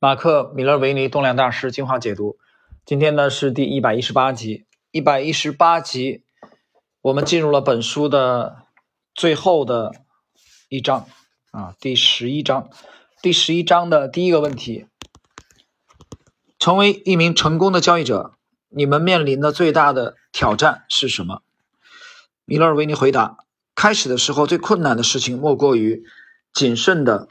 [0.00, 2.38] 马克·米勒维尼动量大师进化解读，
[2.86, 4.64] 今天呢是第一百一十八集。
[4.92, 6.22] 一百一十八集，
[7.02, 8.62] 我们进入了本书的
[9.12, 9.90] 最后的
[10.68, 11.08] 一章
[11.50, 12.70] 啊，第十一章。
[13.20, 14.86] 第十一章的第一个问题：
[16.60, 18.34] 成为一名成功的交易者，
[18.68, 21.42] 你们面临的最大的挑战是什么？
[22.44, 23.38] 米勒维尼回答：
[23.74, 26.04] 开始的时候，最困难的事情莫过于
[26.52, 27.26] 谨慎的。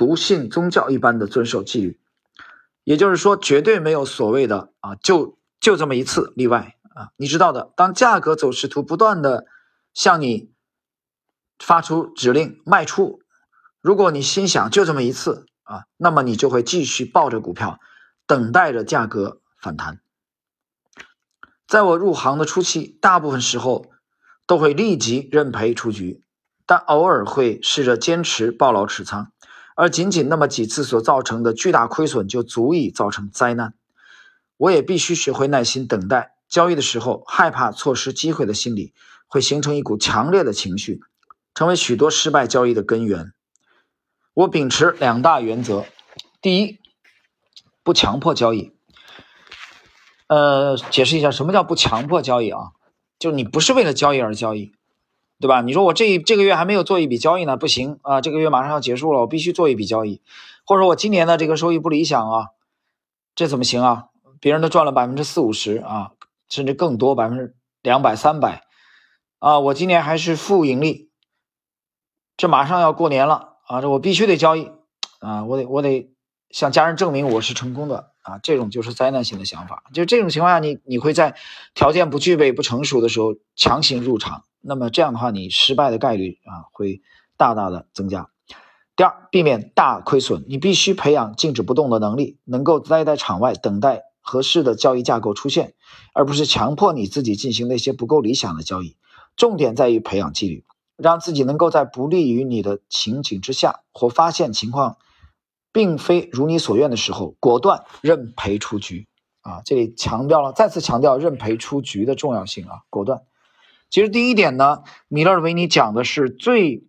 [0.00, 2.00] 笃信宗教一般的遵守纪律，
[2.84, 7.10] 也就是说，绝对没有所谓的啊，就就这么一次例外啊。
[7.18, 9.44] 你知道的，当价格走势图不断的
[9.92, 10.54] 向你
[11.58, 13.20] 发出指令卖出，
[13.82, 17.78] 如果你心想就这么一次啊，那么你就会继续抱着股票，
[18.26, 20.00] 等待着价格反弹。
[21.66, 23.90] 在我入行的初期，大部分时候
[24.46, 26.24] 都会立即认赔出局，
[26.64, 29.30] 但偶尔会试着坚持抱牢持仓。
[29.80, 33.72] 而仅仅那么几次所造成的巨大亏损，就足以造成灾难。
[34.58, 36.34] 我也必须学会耐心等待。
[36.50, 38.92] 交易的时候，害怕错失机会的心理
[39.26, 41.00] 会形成一股强烈的情绪，
[41.54, 43.32] 成为许多失败交易的根源。
[44.34, 45.86] 我秉持两大原则：
[46.42, 46.78] 第一，
[47.82, 48.74] 不强迫交易。
[50.26, 52.72] 呃，解释一下什么叫不强迫交易啊？
[53.18, 54.74] 就你不是为了交易而交易。
[55.40, 55.62] 对吧？
[55.62, 58.20] 你说我这这个月还没有做一笔交易呢，不行啊！
[58.20, 60.20] 这个月马上要结束了，我必须做一笔交易，
[60.66, 62.48] 或者我今年的这个收益不理想啊，
[63.34, 64.08] 这怎么行啊？
[64.38, 66.12] 别人都赚了百分之四五十啊，
[66.50, 68.64] 甚至更多，百分之两百、三百
[69.38, 71.08] 啊，我今年还是负盈利，
[72.36, 74.70] 这马上要过年了啊，这我必须得交易
[75.20, 76.12] 啊，我得我得
[76.50, 81.34] 向家人证明我是成功的啊，这种就是灾难性的想法，就这种情况下，你你会在
[81.72, 84.44] 条件不具备、不成熟的时候强行入场。
[84.60, 87.02] 那么这样的话，你失败的概率啊会
[87.36, 88.30] 大大的增加。
[88.96, 95.72] 第二，避免大亏损，你必须培养静止不动的能力，能够待在场外等待合适的交易架构出现，
[96.12, 98.96] 而不是强迫你自己进行那些不够理想的交易。
[99.36, 100.64] 重点在于培养纪律，
[100.98, 104.98] 让自己能够在不利于你的情景之下，或发现情况
[105.72, 109.06] 并非如你所愿的时候，果断认赔出局。
[109.40, 113.22] 啊，这里强调了，再次强调认赔出局的重要性啊，果断。
[113.90, 116.84] 其实第一点呢，米勒维尼讲的是最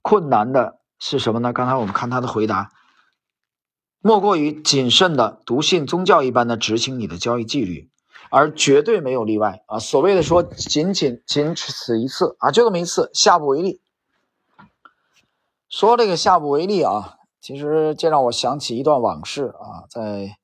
[0.00, 1.52] 困难的是什么呢？
[1.52, 2.70] 刚才我们看他的回答，
[4.00, 7.90] 莫过于谨慎的笃信宗教一般的执行你的交易纪律，
[8.30, 9.80] 而绝对没有例外啊！
[9.80, 13.80] 所谓的说仅仅仅此一次啊，就这么一次，下不为例。
[15.68, 20.36] 说这个下不为例啊，其实这让我想起一段往事啊，在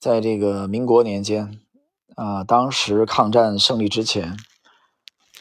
[0.00, 1.60] 在这个民国年间
[2.16, 4.36] 啊，当时抗战胜利之前。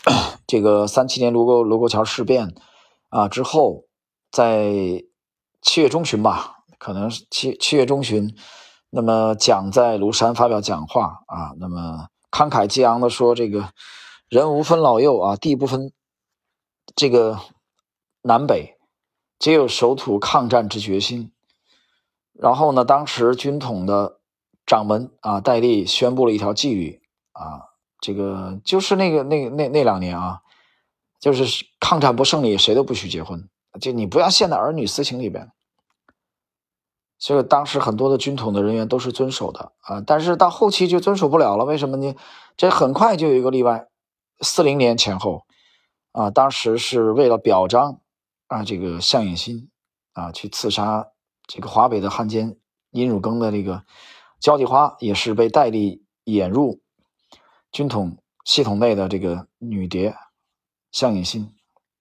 [0.47, 2.55] 这个三七年卢沟卢沟桥事变
[3.09, 3.85] 啊之后，
[4.31, 5.03] 在
[5.61, 8.35] 七月中旬吧，可能是七七月中旬，
[8.89, 13.69] 那么蒋在庐山发表讲话啊，那么慷慨激昂的说：“这个
[14.27, 15.91] 人无分老幼啊，地不分
[16.95, 17.39] 这个
[18.23, 18.77] 南北，
[19.37, 21.31] 皆有守土抗战之决心。”
[22.33, 24.19] 然后呢，当时军统的
[24.65, 27.01] 掌门啊戴笠宣布了一条纪律
[27.33, 27.70] 啊。
[28.01, 30.41] 这个就是那个那那那两年啊，
[31.19, 33.47] 就是抗战不胜利，谁都不许结婚，
[33.79, 35.51] 就你不要陷在儿女私情里边。
[37.19, 41.63] 所以当时很多的军统的人员都是遵守的啊，但是到后期就遵守不了了。
[41.63, 42.15] 为什么呢？
[42.57, 43.85] 这很快就有一个例外，
[44.39, 45.45] 四零年前后
[46.11, 47.99] 啊，当时是为了表彰
[48.47, 49.69] 啊这个项影新
[50.13, 51.09] 啊去刺杀
[51.45, 52.57] 这个华北的汉奸
[52.89, 53.83] 殷汝耕的这个
[54.39, 56.81] 交际花，也是被戴笠引入。
[57.71, 60.15] 军统系统内的这个女谍
[60.91, 61.55] 向影新，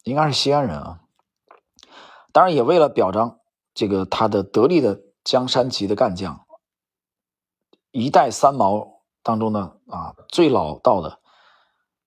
[0.04, 1.00] 应该是西安人啊。
[2.32, 3.38] 当然，也为了表彰
[3.74, 6.44] 这个他的得力的江山级的干将，
[7.90, 11.20] 一代三毛当中呢啊最老道的，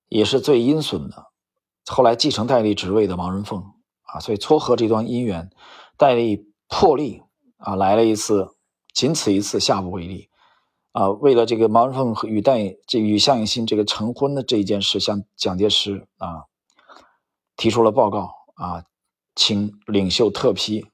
[0.08, 1.28] 也是最阴损的，
[1.86, 3.64] 后来继承戴笠职位的王仁凤
[4.04, 5.50] 啊，所以撮合这段姻缘，
[5.98, 7.24] 戴笠破例
[7.58, 8.56] 啊来了一次，
[8.94, 10.30] 仅此一次，下不为例。
[10.94, 16.46] 啊，为了这个毛人凤和与戴这与项影新这个成婚的这一件事，向蒋介石啊
[17.58, 18.86] 提出了报告啊，
[19.36, 20.86] 请领袖特批。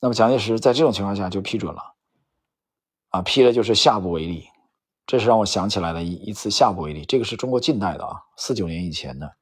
[0.00, 1.94] 那么蒋介石在这种情况下就批准了，
[3.10, 4.48] 啊，批了就是下不为例。
[5.06, 7.04] 这是让我想起来的一一次下不为例。
[7.04, 9.36] 这个是中国近代的啊，四九年以前的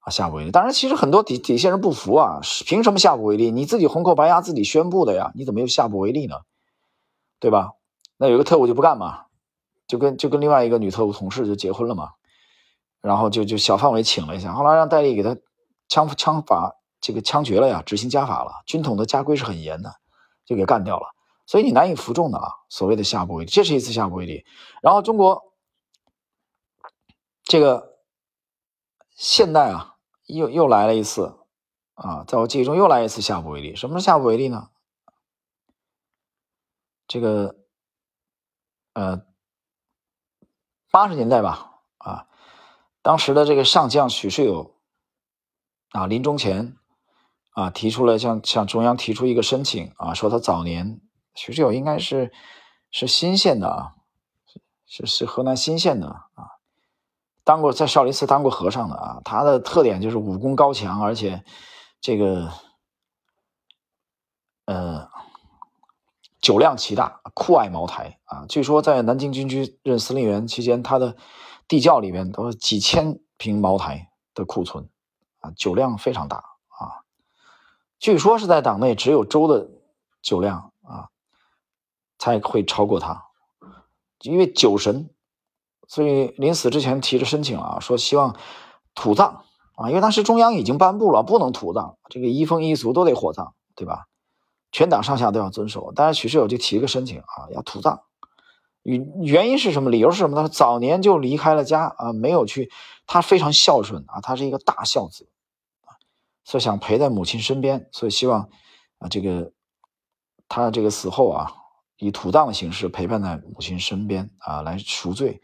[0.00, 0.50] 啊，下不为例。
[0.50, 3.50] 当然，其实很多底底下人不服啊，凭什么下不为例？
[3.50, 6.40] 你自己红口白牙自己宣布的呀，你怎么又下不为例呢？
[7.40, 7.72] 对吧？
[8.16, 9.26] 那有个特务就不干嘛，
[9.86, 12.12] 就跟就跟另外一个女特务同事就结婚了嘛，
[13.00, 15.36] 然后就就小范围请了一下，后来让戴笠给他
[15.88, 19.92] 枪枪法这个枪决了呀，执行家法了，军统的家规是很严的，
[20.44, 21.14] 就给干掉了。
[21.46, 22.50] 所以你难以服众的啊。
[22.68, 24.44] 所谓的下不为例，这是一次下不为例。
[24.82, 25.52] 然后中国
[27.44, 27.98] 这个
[29.14, 29.94] 现代啊，
[30.26, 31.38] 又又来了一次
[31.94, 33.76] 啊，在我记忆中又来一次下不为例。
[33.76, 34.70] 什么是下不为例呢？
[37.06, 37.54] 这个
[38.96, 39.26] 呃，
[40.90, 42.28] 八十年代吧，啊，
[43.02, 44.74] 当时的这个上将许世友
[45.90, 46.78] 啊，临终前
[47.50, 51.02] 啊，提出了向向中央提出一个申请啊，说他早年
[51.34, 52.32] 许世友应该是
[52.90, 53.96] 是新县的啊，
[54.86, 56.56] 是是河南新县的啊，
[57.44, 61.44] 当过在少林寺当过和尚的啊，他的特点就是武功高强，而且
[62.00, 62.50] 这个
[64.64, 65.10] 呃。
[66.46, 68.46] 酒量奇大，酷爱茅台啊！
[68.48, 71.16] 据说在南京军区任司令员期间，他的
[71.66, 74.88] 地窖里面都是几千瓶茅台的库存
[75.40, 77.02] 啊，酒量非常大啊。
[77.98, 79.68] 据说是在党内只有周的
[80.22, 81.08] 酒量啊
[82.16, 83.24] 才会超过他，
[84.20, 85.10] 因为酒神，
[85.88, 88.36] 所以临死之前提着申请啊，说希望
[88.94, 89.42] 土葬
[89.74, 94.06] 啊，因为当时中央已经颁布了不能土葬，这个一风一俗都得火葬，对吧？
[94.76, 98.02] 全党上下都要遵守，但是许世友就提了个申请啊，要土葬。
[98.82, 99.88] 原原因是什么？
[99.88, 100.36] 理由是什么？
[100.36, 102.70] 他早年就离开了家啊，没有去。
[103.06, 105.30] 他非常孝顺啊，他是一个大孝子，
[106.44, 108.50] 所以想陪在母亲身边，所以希望
[108.98, 109.50] 啊，这个
[110.46, 111.54] 他这个死后啊，
[111.96, 115.40] 以土葬的形式陪伴在母亲身边啊，来赎罪，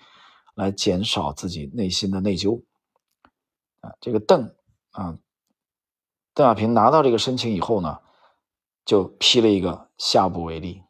[0.54, 2.62] 来减少自己内心的内疚
[3.80, 3.94] 啊。
[3.98, 4.54] 这个邓
[4.90, 5.16] 啊，
[6.34, 8.00] 邓小平拿到这个申请以后呢？
[8.84, 10.82] 就批了一个下不为例，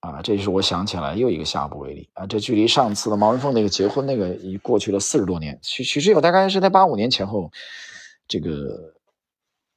[0.00, 2.26] 啊，这就是我想起来又一个下不为例啊！
[2.26, 7.52] 这距离上次的毛人凤那个结婚那个已过去了四十多年，许许世友大概是在八五年前后
[8.26, 8.94] 这个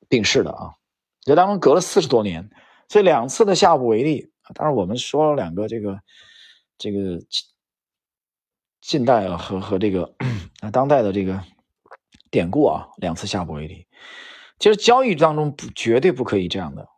[0.10, 0.74] 病逝的啊，
[1.22, 2.50] 这当中隔了四十多年，
[2.90, 6.00] 所以两次的下不为例当然我们说了两个这个
[6.80, 7.20] 这个
[8.82, 10.16] 近代啊和和这个
[10.62, 11.44] 啊当代的这个
[12.32, 13.86] 典故啊，两次下不为例，
[14.58, 16.90] 其实交易当中不绝对不可以这样的。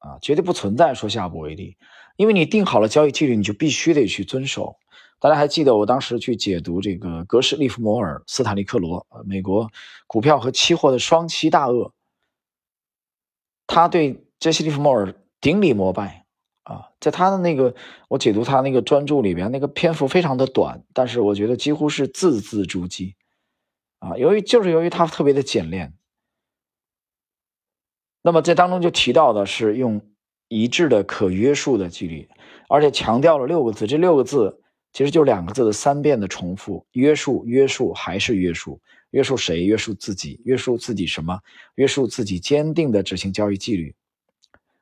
[0.00, 1.76] 啊，绝对不存在说下不为例，
[2.16, 4.76] 因为你定好了交易纪律，你就必须得去遵守。
[5.18, 9.70] 大家还记得我当时去解读这个格式利弗摩尔斯坦利克罗，美国
[10.06, 11.92] 股票和期货的双栖大鳄，
[13.66, 16.24] 他对杰西利弗摩尔顶礼膜拜
[16.62, 17.74] 啊，在他的那个
[18.08, 23.14] 我解读他那个专著里边，那个篇幅非常的短，但是我觉得几乎是字字珠玑
[23.98, 25.92] 啊，由于就是由于他特别的简练。
[28.22, 30.02] 那么这当中就提到的是用
[30.48, 32.28] 一致的可约束的纪律，
[32.68, 34.60] 而且强调了六个字，这六个字
[34.92, 38.80] 其实就两个字的三遍的重复：约束、约束还是约束？
[39.10, 39.62] 约束谁？
[39.62, 40.40] 约束自己？
[40.44, 41.40] 约束自己什么？
[41.76, 43.94] 约束自己坚定的执行交易纪律。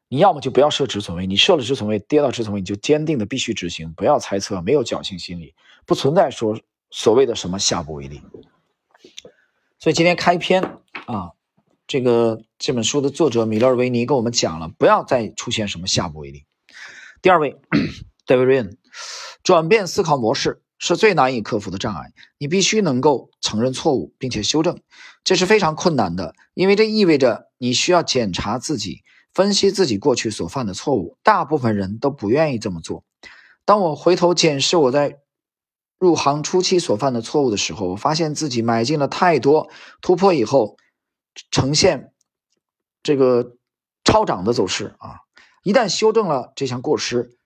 [0.09, 5.55] 你要么就不要设止损位，你设了止损位，跌到止损位你就坚定的必须执行，不要猜测，没有侥幸心理，
[5.87, 6.59] 不存在说
[6.91, 8.21] 所谓的什么下不为例。
[9.79, 10.63] 所以今天开篇
[11.07, 11.31] 啊。
[11.87, 16.45] 这个这本书的作者米勒维尼跟我们讲了，不要再出现什么下不为例。
[17.23, 17.57] 第二位
[18.27, 18.77] ，David Ryan，
[19.45, 22.13] 转变思考模式是最难以克服的障碍。
[22.37, 24.81] 你必须能够承认错误并且修正，
[25.23, 29.03] 这是非常困难的，因为这意味着你需要检查自己，
[29.33, 31.17] 分析自己过去所犯的错误。
[31.23, 33.05] 大部分人都不愿意这么做。
[33.65, 35.19] 当我回头检视我在
[36.01, 40.77] 入行初期所犯的错误的时候，我发现自己买进了太多，突破以后。
[41.53, 42.11] 呈现
[43.03, 43.57] 这个
[44.05, 45.21] 超涨的走势啊！
[45.63, 47.37] 一旦修正了这项过失，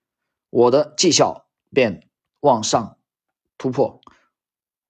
[0.51, 2.09] 我的绩效便
[2.41, 2.97] 往上
[3.59, 4.01] 突破，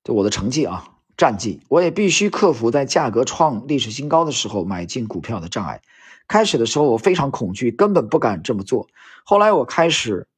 [0.05, 5.83] 就我的成绩啊，战绩，我也必须克服在价格创历史新高的时候买进股票的障碍。
[6.29, 8.89] 开始的时候我非常恐惧，根本不敢这么做。
[9.25, 10.29] 后来我开始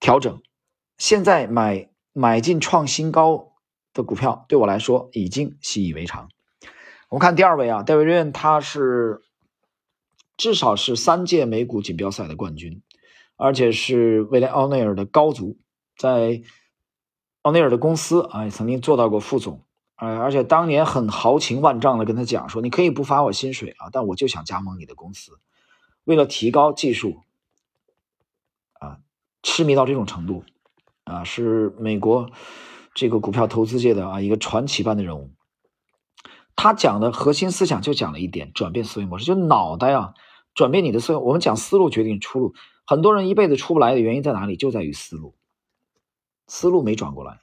[0.00, 0.42] 调整，
[0.98, 3.52] 现在买买进创新高
[3.92, 6.28] 的股票对我来说已经习以为常。
[7.08, 9.22] 我们看第二位啊，戴维·瑞恩，他是
[10.36, 12.82] 至少是三届美股锦标赛的冠军，
[13.36, 15.58] 而且是威廉·奥内尔的高足，
[15.96, 16.42] 在
[17.42, 19.62] 奥内尔的公司啊，也曾经做到过副总，
[19.96, 25.38] 呃，而且当年很豪情万丈的跟他讲说：“你可以不发我薪水啊，但我就想加盟你的公司。”
[26.04, 27.22] 为了提高技术，
[28.74, 28.98] 啊，
[29.42, 30.44] 痴迷到这种程度，
[31.04, 32.30] 啊，是美国
[32.94, 35.30] 这个股票投资界的啊一个传奇般的人物。
[36.54, 40.14] 他讲的核心思想就讲了一点：转变思维模式，就脑袋啊，
[40.56, 41.18] 转变你的思维。
[41.18, 44.56] 我们讲思路决定出路，很多人一辈子出不来的原因在哪里？
[44.56, 45.36] 就在于思路，
[46.48, 47.38] 思路没转过来。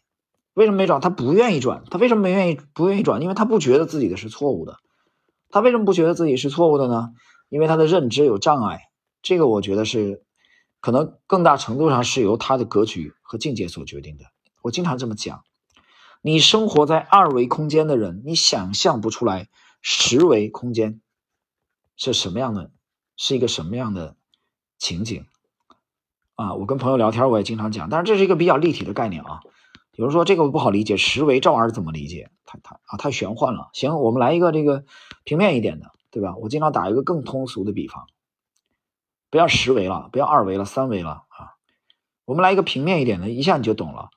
[0.55, 0.99] 为什么没转？
[0.99, 1.83] 他不愿意转。
[1.89, 3.21] 他为什么没愿意不愿意转？
[3.21, 4.79] 因为他不觉得自己的是错误的。
[5.49, 7.11] 他为什么不觉得自己是错误的呢？
[7.49, 8.81] 因为他的认知有障碍。
[9.21, 10.23] 这个我觉得是
[10.81, 14.25] 可能更大程度上是由他的格局和境界所决定的。
[14.61, 15.43] 我经常这么讲，
[16.21, 19.49] 你生活在二维空间的人，你想象不出来
[19.81, 21.01] 十维空间
[21.95, 22.71] 是什么样的，
[23.25, 24.17] 是一个什么样的
[24.77, 25.25] 情景
[26.35, 26.55] 啊！
[26.55, 29.39] 我跟朋友聊天，我也经常讲，但是这是一个比较立体的概念啊。
[29.93, 32.31] 有人说这个不好理解，十维这玩意儿怎么理解？
[32.43, 33.69] 太太啊，太玄幻了。
[33.71, 34.83] 行，我们来一个这个
[35.23, 36.35] 平面一点的，对吧？
[36.35, 38.07] 我经常打一个更通俗的比方，
[39.29, 41.55] 不要十维了，不要二维了，三维了啊。
[42.25, 44.09] 我们来一个平面一点的，一下你就懂了。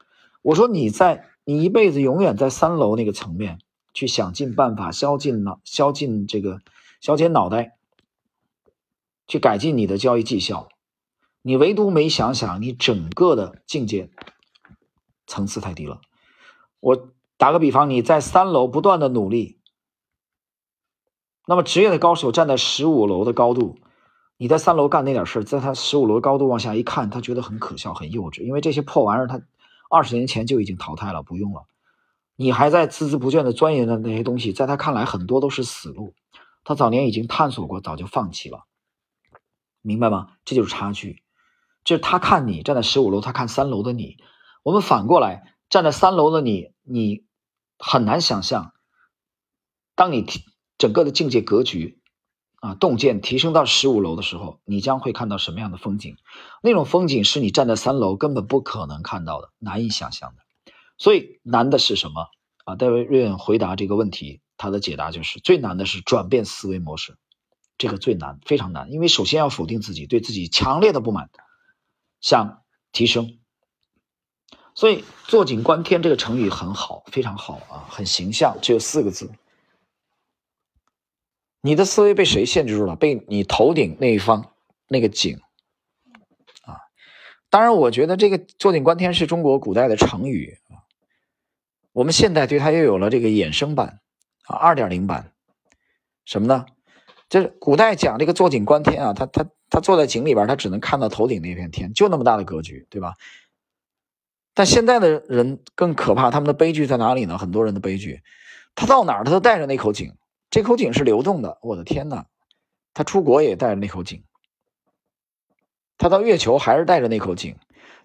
[0.43, 3.61] 我说你在你一辈子永远在三楼那个层面
[3.95, 6.61] 去想尽办法削尽脑削尽这个
[7.01, 7.76] 削减脑袋，
[9.27, 10.69] 去改进你的交易绩效，
[11.43, 14.11] 你唯独没想想你整个的境界。
[15.27, 16.01] 层次太低了。
[16.79, 19.59] 我打个比方，你在三楼不断的努力，
[21.47, 23.77] 那么职业的高手站在十五楼的高度，
[24.37, 29.43] 你在三楼干那点事在他十五楼高度往下一看，他觉得很可笑、很幼稚，因为这些破玩意儿他
[29.91, 31.65] 二十年前就已经淘汰了，不用了。
[32.37, 36.15] 你还在孜孜不倦的钻研的那些东西，在他看来很多都是死路，
[36.63, 38.65] 他早年已经探索过，早就放弃了，
[39.87, 40.33] 明白吗？
[40.45, 41.23] 这就是差距。
[41.85, 44.17] 就是他看你站在十五楼，他看三楼的你。
[44.65, 47.25] 我们反过来站在三楼的你，你
[47.79, 48.73] 很难想象，
[49.95, 50.45] 当你提
[50.79, 52.01] 整个的境界格局
[52.57, 56.17] 啊洞见提升到十五楼的时候，你将会看到什么样的风景？
[56.61, 60.43] 那种风景是你站在三楼根本不可能看到的，难以想象的。
[60.99, 62.27] 所以难的是什么
[62.65, 62.75] 啊？
[62.75, 67.17] 戴维·瑞恩回答这个问题，他的解答就是最难的是转变思维模式，
[67.79, 71.31] 这个最难，非常难，因为首先要否定自己，对自己强烈的不满，
[72.21, 73.39] 想提升。
[74.75, 79.31] 所以“坐井观天”这个成语很好，非常好啊，很形象，只有四个字。
[81.63, 82.95] 你的思维被谁限制住了？
[82.95, 84.53] 被你头顶那一方
[84.87, 85.41] 那个井
[86.63, 86.79] 啊！
[87.49, 90.85] 当然，我觉得这个“坐井观天”是中国古代的成语啊，
[91.93, 94.01] 我们现代对它又有了这个衍生版
[94.45, 95.33] 啊，二点零版。
[96.25, 96.67] 什么呢？
[97.29, 103.15] 就是古代讲这个“坐井观天”啊，他他他坐在井里边，他只能看到头顶那片天，就那么大的格局，对吧？
[104.55, 107.37] 但现在的人更可怕，他们的悲剧在哪里呢？
[107.37, 108.23] 很多人的悲剧，
[108.75, 110.15] 他到哪儿他都带着那口井，
[110.51, 111.59] 这口井是流动的。
[111.63, 112.27] 我的天哪，
[112.95, 114.23] 他出国也带着那口井，
[115.99, 117.57] 他到月球还是带着那口井。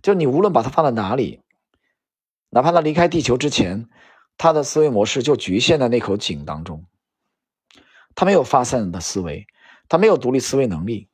[0.02, 1.42] 就你无论把它放在哪里，
[2.50, 3.88] 哪怕他离开地球之前，
[4.36, 6.86] 他的思维模式就局限在那口井当中，
[8.16, 9.48] 他没有发散的思维，
[9.88, 11.10] 他没有独立思维能力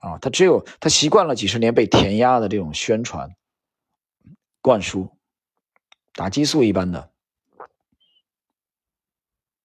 [0.00, 3.34] 啊，他只有他习惯了几十年被填压的这种宣传。
[4.62, 5.10] 灌输，
[6.12, 7.10] 打激素一般的，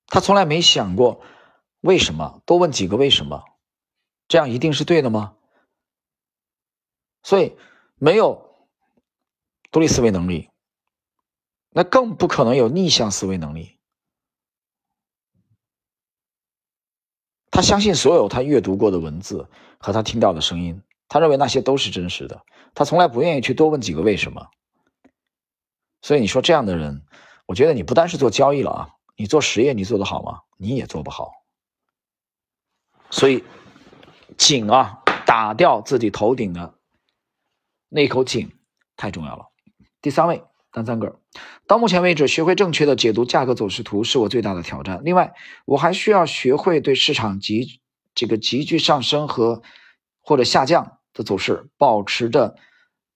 [0.08, 1.22] 他从来没想过
[1.82, 3.44] 为什么，多问几个为什么，
[4.30, 5.36] 这样一定是对的吗？
[7.24, 7.58] 所以
[7.96, 8.56] 没有
[9.70, 10.50] 独立思维能力，
[11.72, 13.75] 那更不可能有逆向思维能力。
[17.56, 19.48] 他相信所有他阅读过的文字
[19.78, 22.44] 和他听到的声音，他认为那些都是真实的，
[22.74, 24.50] 他从来不愿意去多问几个为什么。
[26.02, 27.06] 所以你说这样的人，
[27.46, 30.42] 我觉得你不单是做交易了啊，你做实业你做得好吗？
[30.58, 31.32] 你也做不好。
[33.10, 33.42] 所以
[34.38, 36.74] 井啊，打掉自己头顶的
[37.88, 38.52] 那口井
[38.98, 39.46] 太重要了。
[40.02, 40.44] 第三位
[40.76, 41.22] 单三个，
[41.66, 45.02] 到目前为止，学会正确的解读价格走势图是我最大的挑战。
[45.06, 47.80] 另外，我还需要学会对市场急
[48.14, 49.62] 这个急剧上升和
[50.22, 52.56] 或者下降的走势保持着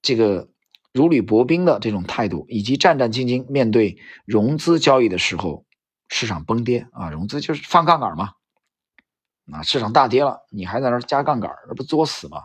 [0.02, 0.48] 这个。
[0.92, 5.64] 如履薄冰的这种态度，以及战战兢兢面对融资交易的时候，
[6.10, 8.32] 市场崩跌啊，融资就是放杠杆嘛，
[9.52, 12.42] 啊，市场大跌了，你还在那加杠杆，那不作死吗？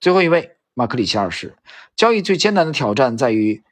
[0.00, 1.56] 最后一位马克里奇二世，
[1.94, 3.62] 交易最艰难的挑战在于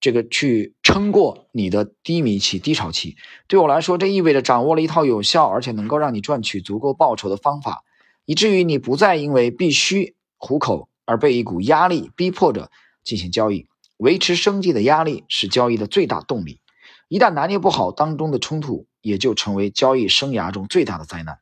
[0.00, 3.16] 这个去撑过你的低迷期、低潮期。
[3.46, 7.84] 对我来说，这意味着掌握了一套有效而且能够让你赚取足够报酬的方法，
[8.24, 12.70] 以至于你不再因为必须糊口而被一股压力逼迫着。
[13.02, 13.66] 进行交易，
[13.96, 16.60] 维持生计的压力是交易的最大动力。
[17.08, 21.38] 一旦拿捏不好当中的冲突，也就成为交易生涯中最大的灾难。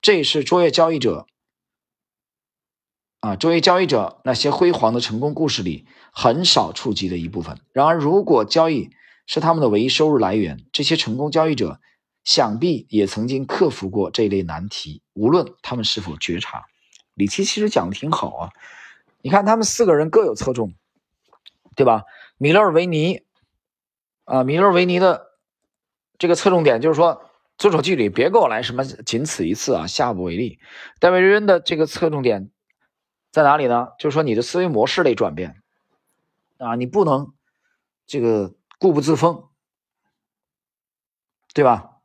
[0.00, 1.26] 这也是卓越交易者
[3.24, 7.58] 啊，作为交易者那些辉煌的成功故事里很少触及的一部分。
[7.72, 8.90] 然而，如果交易
[9.24, 11.80] 是他们的唯一收入来源，这些成功交易者
[12.22, 16.66] 想必也曾经克服过这类难题，无论他们是否觉察。
[17.14, 18.50] 李琦其实讲的挺好啊，
[19.22, 20.74] 你看他们四个人各有侧重。
[21.76, 22.04] 对吧？
[22.36, 23.22] 米勒维尼
[24.26, 25.28] 啊，米勒维尼的
[26.18, 27.22] 这个侧重点就是说，
[27.56, 30.58] 遵守纪律，别给我来什么仅此一次啊，下不为例。
[31.00, 32.50] 戴维瑞恩的这个侧重点
[33.34, 33.88] 在哪里呢？
[33.98, 35.60] 就是说你的思维模式得转变
[36.56, 37.34] 啊，你不能
[38.06, 39.48] 这个固步自封，
[41.52, 41.96] 对吧？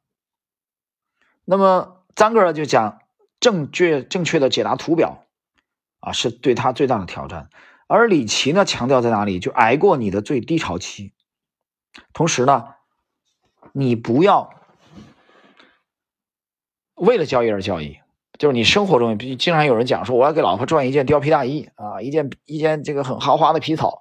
[1.45, 3.03] 那么张格尔就讲
[3.39, 5.23] 正确正确的解答图表
[5.99, 7.51] 啊，是对他最大的挑战。
[7.85, 9.37] 而李琦呢，强调在哪里？
[9.39, 11.13] 就挨过你的最低潮期，
[12.11, 12.73] 同时呢，
[13.71, 14.51] 你不要
[16.95, 17.99] 为了交易而交易。
[18.39, 23.99] 就是你生活中，经常有人讲说，我要给老婆赚一件貂皮大衣啊，一件一件这个很豪华的皮草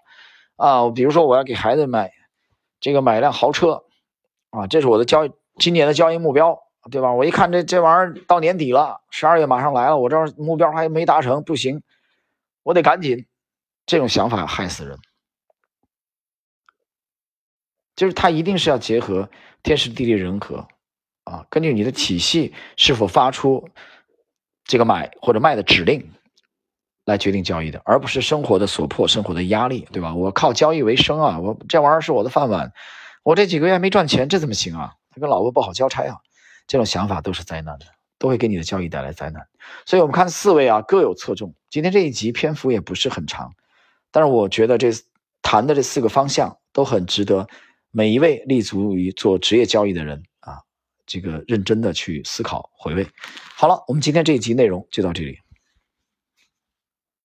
[0.55, 2.13] 啊，比如说我要给孩子买
[2.79, 3.83] 这个买一辆豪车
[4.51, 6.57] 啊，这是我的交易今年的交易目标，
[6.89, 7.13] 对吧？
[7.13, 11.83] 我一看这这玩意儿到年底了，十二月马上来了，我这目标还没达成，不行，
[12.63, 13.27] 我得赶紧。
[13.87, 14.99] 这种想法害死人，
[17.97, 19.29] 就是他一定是要结合
[19.65, 20.69] 天时地利人和
[21.25, 23.69] 啊，根据你的体系是否发出。
[24.69, 26.09] 这个买或者卖的指令
[27.07, 30.15] 来决定交易的，而不是生活的所迫、生活的压力，对吧？
[30.15, 32.71] 我靠交易为生啊，我这玩意儿是我的饭碗，
[33.25, 34.93] 我这几个月没赚钱，这怎么行啊？
[35.11, 36.19] 他跟老婆不好交差啊，
[36.67, 37.87] 这种想法都是灾难的，
[38.19, 39.43] 都会给你的交易带来灾难。
[39.87, 41.55] 所以，我们看四位啊，各有侧重。
[41.71, 43.51] 今天这一集篇幅也不是很长，
[44.13, 44.91] 但是我觉得这
[45.41, 47.49] 谈的这四个方向都很值得
[47.91, 50.23] 每一位立足于做职业交易的人。
[51.09, 53.05] 这个认真的去思考回味。
[53.57, 55.39] 好了，我们今天这一集内容就到这里。